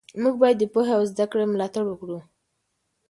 موږ 0.21 0.35
باید 0.41 0.57
د 0.59 0.63
پوهې 0.73 0.93
او 0.97 1.03
زده 1.11 1.25
کړې 1.31 1.45
ملاتړ 1.53 1.83
وکړو. 1.87 2.19